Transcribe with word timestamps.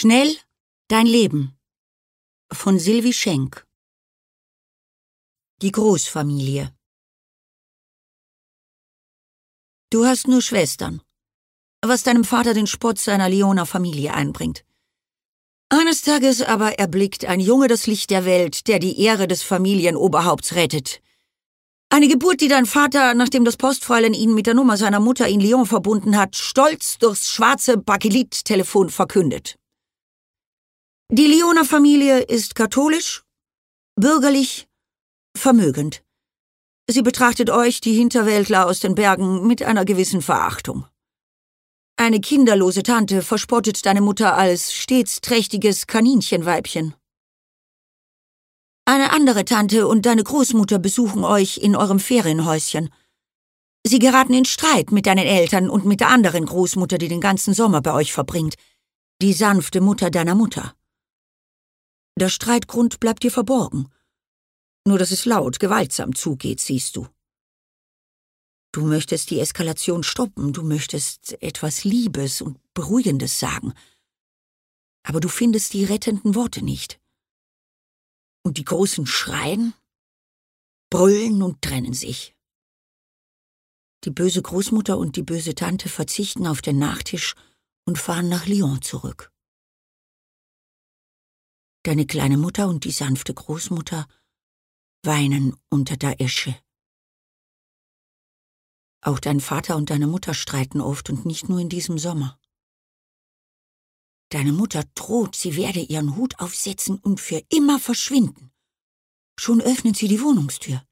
Schnell 0.00 0.34
dein 0.88 1.04
Leben 1.04 1.58
von 2.50 2.78
Silvi 2.78 3.12
Schenk 3.12 3.66
Die 5.60 5.72
Großfamilie 5.72 6.74
Du 9.90 10.06
hast 10.06 10.26
nur 10.26 10.40
Schwestern, 10.40 11.02
was 11.82 12.02
deinem 12.02 12.24
Vater 12.24 12.54
den 12.54 12.66
Spott 12.66 12.98
seiner 12.98 13.28
Leoner 13.28 13.66
Familie 13.66 14.14
einbringt. 14.14 14.64
Eines 15.68 16.00
Tages 16.00 16.40
aber 16.40 16.78
erblickt 16.78 17.26
ein 17.26 17.40
Junge 17.40 17.68
das 17.68 17.86
Licht 17.86 18.08
der 18.08 18.24
Welt, 18.24 18.68
der 18.68 18.78
die 18.78 18.98
Ehre 19.02 19.28
des 19.28 19.42
Familienoberhaupts 19.42 20.54
rettet. 20.54 21.02
Eine 21.90 22.08
Geburt, 22.08 22.40
die 22.40 22.48
dein 22.48 22.64
Vater, 22.64 23.12
nachdem 23.12 23.44
das 23.44 23.58
Postfräulein 23.58 24.14
ihn 24.14 24.32
mit 24.32 24.46
der 24.46 24.54
Nummer 24.54 24.78
seiner 24.78 25.00
Mutter 25.00 25.28
in 25.28 25.40
Lyon 25.40 25.66
verbunden 25.66 26.16
hat, 26.16 26.36
stolz 26.36 26.96
durchs 26.96 27.30
schwarze 27.30 27.76
Bakelit-Telefon 27.76 28.88
verkündet. 28.88 29.59
Die 31.12 31.26
Lyoner 31.26 31.64
Familie 31.64 32.20
ist 32.20 32.54
katholisch, 32.54 33.24
bürgerlich, 33.96 34.68
vermögend. 35.36 36.04
Sie 36.88 37.02
betrachtet 37.02 37.50
euch, 37.50 37.80
die 37.80 37.94
Hinterwäldler 37.94 38.66
aus 38.66 38.78
den 38.78 38.94
Bergen, 38.94 39.44
mit 39.44 39.60
einer 39.64 39.84
gewissen 39.84 40.22
Verachtung. 40.22 40.86
Eine 41.96 42.20
kinderlose 42.20 42.84
Tante 42.84 43.22
verspottet 43.22 43.84
deine 43.86 44.00
Mutter 44.00 44.36
als 44.36 44.72
stets 44.72 45.20
trächtiges 45.20 45.88
Kaninchenweibchen. 45.88 46.94
Eine 48.84 49.10
andere 49.10 49.44
Tante 49.44 49.88
und 49.88 50.06
deine 50.06 50.22
Großmutter 50.22 50.78
besuchen 50.78 51.24
euch 51.24 51.58
in 51.58 51.74
eurem 51.74 51.98
Ferienhäuschen. 51.98 52.88
Sie 53.84 53.98
geraten 53.98 54.34
in 54.34 54.44
Streit 54.44 54.92
mit 54.92 55.06
deinen 55.06 55.26
Eltern 55.26 55.70
und 55.70 55.86
mit 55.86 55.98
der 55.98 56.10
anderen 56.10 56.46
Großmutter, 56.46 56.98
die 56.98 57.08
den 57.08 57.20
ganzen 57.20 57.52
Sommer 57.52 57.82
bei 57.82 57.94
euch 57.94 58.12
verbringt, 58.12 58.54
die 59.20 59.32
sanfte 59.32 59.80
Mutter 59.80 60.10
deiner 60.10 60.36
Mutter. 60.36 60.76
Der 62.20 62.28
Streitgrund 62.28 63.00
bleibt 63.00 63.22
dir 63.22 63.30
verborgen. 63.30 63.88
Nur 64.86 64.98
dass 64.98 65.10
es 65.10 65.24
laut, 65.24 65.58
gewaltsam 65.58 66.14
zugeht, 66.14 66.60
siehst 66.60 66.96
du. 66.96 67.08
Du 68.72 68.84
möchtest 68.84 69.30
die 69.30 69.40
Eskalation 69.40 70.02
stoppen, 70.02 70.52
du 70.52 70.62
möchtest 70.62 71.42
etwas 71.42 71.82
Liebes 71.84 72.42
und 72.42 72.60
Beruhigendes 72.74 73.40
sagen. 73.40 73.72
Aber 75.02 75.20
du 75.20 75.28
findest 75.30 75.72
die 75.72 75.84
rettenden 75.84 76.34
Worte 76.34 76.62
nicht. 76.62 77.00
Und 78.42 78.58
die 78.58 78.64
Großen 78.64 79.06
schreien, 79.06 79.72
brüllen 80.90 81.42
und 81.42 81.62
trennen 81.62 81.94
sich. 81.94 82.36
Die 84.04 84.10
böse 84.10 84.42
Großmutter 84.42 84.98
und 84.98 85.16
die 85.16 85.22
böse 85.22 85.54
Tante 85.54 85.88
verzichten 85.88 86.46
auf 86.46 86.60
den 86.60 86.78
Nachtisch 86.78 87.34
und 87.86 87.98
fahren 87.98 88.28
nach 88.28 88.46
Lyon 88.46 88.82
zurück. 88.82 89.32
Deine 91.82 92.06
kleine 92.06 92.36
Mutter 92.36 92.68
und 92.68 92.84
die 92.84 92.90
sanfte 92.90 93.32
Großmutter 93.32 94.06
weinen 95.02 95.56
unter 95.70 95.96
der 95.96 96.20
Esche. 96.20 96.54
Auch 99.02 99.18
dein 99.18 99.40
Vater 99.40 99.76
und 99.76 99.88
deine 99.88 100.06
Mutter 100.06 100.34
streiten 100.34 100.82
oft 100.82 101.08
und 101.08 101.24
nicht 101.24 101.48
nur 101.48 101.58
in 101.58 101.70
diesem 101.70 101.96
Sommer. 101.96 102.38
Deine 104.28 104.52
Mutter 104.52 104.84
droht, 104.94 105.34
sie 105.34 105.56
werde 105.56 105.80
ihren 105.80 106.16
Hut 106.16 106.38
aufsetzen 106.38 106.98
und 106.98 107.18
für 107.18 107.42
immer 107.48 107.80
verschwinden. 107.80 108.52
Schon 109.38 109.62
öffnet 109.62 109.96
sie 109.96 110.06
die 110.06 110.20
Wohnungstür. 110.20 110.84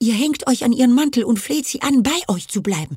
Ihr 0.00 0.14
hängt 0.14 0.46
euch 0.46 0.64
an 0.64 0.72
ihren 0.72 0.94
Mantel 0.94 1.24
und 1.24 1.38
fleht 1.38 1.66
sie 1.66 1.82
an, 1.82 2.02
bei 2.02 2.18
euch 2.28 2.48
zu 2.48 2.62
bleiben. 2.62 2.96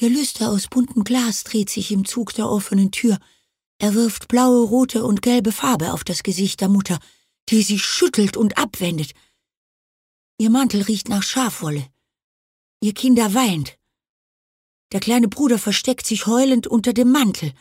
Der 0.00 0.10
Lüster 0.10 0.50
aus 0.50 0.68
buntem 0.68 1.04
Glas 1.04 1.44
dreht 1.44 1.70
sich 1.70 1.90
im 1.90 2.04
Zug 2.04 2.34
der 2.34 2.48
offenen 2.48 2.92
Tür, 2.92 3.18
er 3.82 3.94
wirft 3.94 4.28
blaue, 4.28 4.64
rote 4.64 5.04
und 5.04 5.22
gelbe 5.22 5.50
Farbe 5.50 5.92
auf 5.92 6.04
das 6.04 6.22
Gesicht 6.22 6.60
der 6.60 6.68
Mutter, 6.68 7.00
die 7.48 7.62
sie 7.64 7.80
schüttelt 7.80 8.36
und 8.36 8.56
abwendet. 8.56 9.10
Ihr 10.38 10.50
Mantel 10.50 10.82
riecht 10.82 11.08
nach 11.08 11.24
Schafwolle. 11.24 11.84
Ihr 12.80 12.94
Kinder 12.94 13.34
weint. 13.34 13.76
Der 14.92 15.00
kleine 15.00 15.26
Bruder 15.26 15.58
versteckt 15.58 16.06
sich 16.06 16.26
heulend 16.26 16.68
unter 16.68 16.92
dem 16.92 17.10
Mantel. 17.10 17.52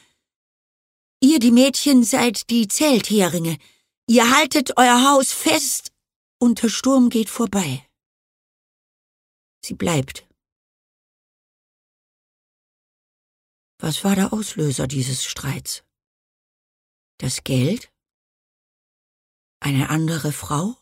Ihr, 1.21 1.39
die 1.39 1.49
Mädchen, 1.49 2.03
seid 2.03 2.51
die 2.51 2.67
Zeltheringe. 2.67 3.57
Ihr 4.05 4.29
haltet 4.29 4.77
euer 4.77 5.09
Haus 5.09 5.31
fest 5.31 5.91
und 6.37 6.61
der 6.61 6.69
Sturm 6.69 7.09
geht 7.09 7.29
vorbei. 7.29 7.83
Sie 9.65 9.73
bleibt. 9.73 10.27
Was 13.79 14.03
war 14.03 14.13
der 14.13 14.31
Auslöser 14.33 14.85
dieses 14.85 15.25
Streits? 15.25 15.83
Das 17.21 17.43
Geld? 17.43 17.93
Eine 19.59 19.91
andere 19.91 20.31
Frau? 20.31 20.75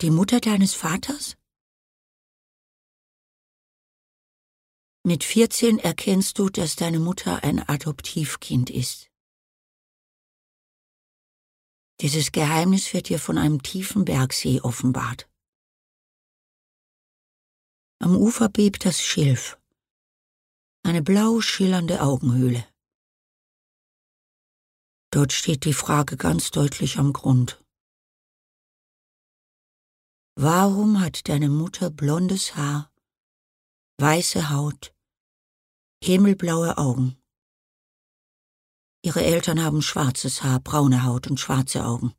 Die 0.00 0.10
Mutter 0.10 0.40
deines 0.40 0.74
Vaters? 0.74 1.36
Mit 5.04 5.22
14 5.22 5.78
erkennst 5.78 6.40
du, 6.40 6.48
dass 6.48 6.74
deine 6.74 6.98
Mutter 6.98 7.44
ein 7.44 7.60
Adoptivkind 7.60 8.70
ist. 8.70 9.08
Dieses 12.00 12.32
Geheimnis 12.32 12.92
wird 12.94 13.08
dir 13.08 13.20
von 13.20 13.38
einem 13.38 13.62
tiefen 13.62 14.04
Bergsee 14.04 14.60
offenbart. 14.62 15.30
Am 18.00 18.16
Ufer 18.16 18.48
bebt 18.48 18.84
das 18.84 19.00
Schilf, 19.00 19.60
eine 20.82 21.02
blau 21.02 21.40
schillernde 21.40 22.02
Augenhöhle. 22.02 22.71
Dort 25.12 25.34
steht 25.34 25.66
die 25.66 25.74
Frage 25.74 26.16
ganz 26.16 26.50
deutlich 26.52 26.98
am 26.98 27.12
Grund. 27.12 27.62
Warum 30.36 31.00
hat 31.00 31.28
deine 31.28 31.50
Mutter 31.50 31.90
blondes 31.90 32.56
Haar, 32.56 32.90
weiße 34.00 34.48
Haut, 34.48 34.94
himmelblaue 36.02 36.78
Augen? 36.78 37.22
Ihre 39.04 39.22
Eltern 39.22 39.62
haben 39.62 39.82
schwarzes 39.82 40.42
Haar, 40.42 40.60
braune 40.60 41.04
Haut 41.04 41.26
und 41.26 41.38
schwarze 41.38 41.84
Augen. 41.84 42.14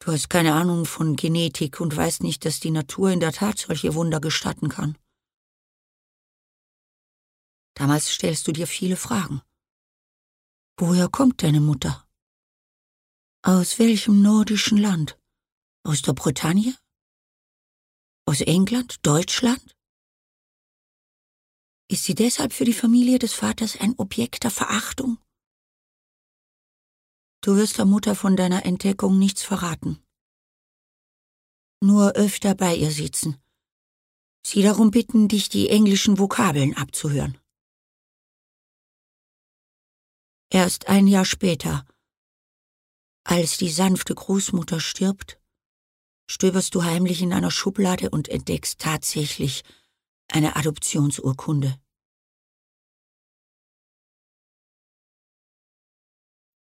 Du 0.00 0.12
hast 0.12 0.28
keine 0.28 0.52
Ahnung 0.52 0.84
von 0.84 1.16
Genetik 1.16 1.80
und 1.80 1.96
weißt 1.96 2.22
nicht, 2.22 2.44
dass 2.44 2.60
die 2.60 2.70
Natur 2.70 3.10
in 3.10 3.20
der 3.20 3.32
Tat 3.32 3.56
solche 3.60 3.94
Wunder 3.94 4.20
gestatten 4.20 4.68
kann. 4.68 4.98
Damals 7.72 8.10
stellst 8.10 8.46
du 8.46 8.52
dir 8.52 8.66
viele 8.66 8.98
Fragen. 8.98 9.40
Woher 10.76 11.08
kommt 11.08 11.44
deine 11.44 11.60
Mutter? 11.60 12.04
Aus 13.42 13.78
welchem 13.78 14.22
nordischen 14.22 14.76
Land? 14.76 15.16
Aus 15.84 16.02
der 16.02 16.14
Bretagne? 16.14 16.76
Aus 18.26 18.40
England? 18.40 19.06
Deutschland? 19.06 19.76
Ist 21.88 22.02
sie 22.02 22.16
deshalb 22.16 22.52
für 22.52 22.64
die 22.64 22.72
Familie 22.72 23.20
des 23.20 23.34
Vaters 23.34 23.76
ein 23.76 23.94
Objekt 23.98 24.42
der 24.42 24.50
Verachtung? 24.50 25.18
Du 27.40 27.54
wirst 27.54 27.78
der 27.78 27.84
Mutter 27.84 28.16
von 28.16 28.34
deiner 28.34 28.66
Entdeckung 28.66 29.16
nichts 29.16 29.44
verraten. 29.44 30.02
Nur 31.80 32.12
öfter 32.16 32.56
bei 32.56 32.74
ihr 32.74 32.90
sitzen. 32.90 33.40
Sie 34.44 34.62
darum 34.62 34.90
bitten, 34.90 35.28
dich 35.28 35.48
die 35.48 35.68
englischen 35.68 36.18
Vokabeln 36.18 36.74
abzuhören. 36.74 37.38
Erst 40.50 40.88
ein 40.88 41.06
Jahr 41.06 41.24
später, 41.24 41.84
als 43.24 43.56
die 43.56 43.70
sanfte 43.70 44.14
Großmutter 44.14 44.80
stirbt, 44.80 45.40
stöberst 46.26 46.74
du 46.74 46.84
heimlich 46.84 47.22
in 47.22 47.32
einer 47.32 47.50
Schublade 47.50 48.10
und 48.10 48.28
entdeckst 48.28 48.80
tatsächlich 48.80 49.62
eine 50.28 50.56
Adoptionsurkunde. 50.56 51.78